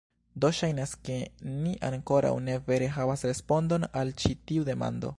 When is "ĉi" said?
4.25-4.37